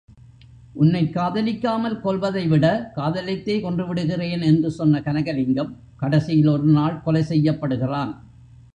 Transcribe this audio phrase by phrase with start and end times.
[0.73, 2.65] உன்னைக் காதலிக்காமல் கொல்வதைவிட
[2.95, 4.43] காதலித்தே கொன்றுவிடுகிறேன்!
[4.43, 5.71] என்று சொன்ன கனகலிங்கம்,
[5.97, 8.13] கடைசியில் ஒரு நாள் கொலை செய்யப்படுகிறான்.